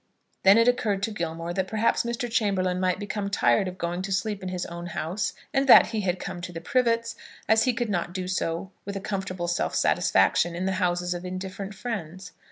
Then 0.41 0.57
it 0.57 0.67
occurred 0.67 1.03
to 1.03 1.11
Gilmore 1.11 1.53
that 1.53 1.67
perhaps 1.67 2.01
Mr. 2.01 2.27
Chamberlaine 2.27 2.79
might 2.79 2.97
become 2.99 3.29
tired 3.29 3.67
of 3.67 3.77
going 3.77 4.01
to 4.01 4.11
sleep 4.11 4.41
in 4.41 4.49
his 4.49 4.65
own 4.65 4.87
house, 4.87 5.33
and 5.53 5.69
that 5.69 5.89
he 5.89 6.01
had 6.01 6.17
come 6.19 6.41
to 6.41 6.51
the 6.51 6.59
Privets, 6.59 7.15
as 7.47 7.65
he 7.65 7.73
could 7.73 7.87
not 7.91 8.11
do 8.11 8.27
so 8.27 8.71
with 8.83 9.03
comfortable 9.03 9.47
self 9.47 9.75
satisfaction 9.75 10.55
in 10.55 10.65
the 10.65 10.71
houses 10.81 11.13
of 11.13 11.23
indifferent 11.23 11.75
friends. 11.75 12.31